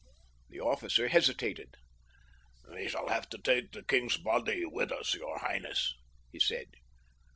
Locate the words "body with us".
4.17-5.13